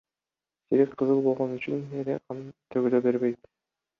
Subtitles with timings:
[0.75, 2.41] Желек кызыл болгон үчүн эле кан
[2.77, 3.45] төгүлө бербейт.